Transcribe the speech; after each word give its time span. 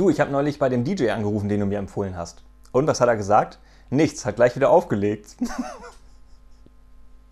Du, 0.00 0.08
ich 0.08 0.18
habe 0.18 0.30
neulich 0.30 0.58
bei 0.58 0.70
dem 0.70 0.82
DJ 0.82 1.10
angerufen, 1.10 1.50
den 1.50 1.60
du 1.60 1.66
mir 1.66 1.78
empfohlen 1.78 2.16
hast. 2.16 2.42
Und 2.72 2.86
was 2.86 3.02
hat 3.02 3.08
er 3.08 3.16
gesagt? 3.16 3.58
Nichts, 3.90 4.24
hat 4.24 4.36
gleich 4.36 4.56
wieder 4.56 4.70
aufgelegt. 4.70 5.36